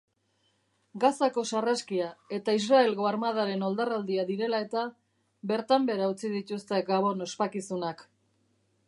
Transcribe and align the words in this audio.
Gazako 1.01 1.41
sarraskia 1.57 2.07
eta 2.37 2.55
Israelgo 2.59 3.05
armadaren 3.09 3.67
oldarraldia 3.69 4.25
direla 4.31 4.63
eta, 4.67 4.87
bertan 5.53 5.87
behera 5.91 6.09
utzi 6.15 6.33
dituzte 6.39 6.81
gabon 6.91 7.23
ospakizunak 7.29 8.03